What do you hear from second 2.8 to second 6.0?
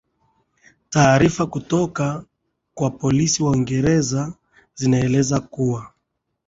polisi wa uingerza zinaeleza kuwa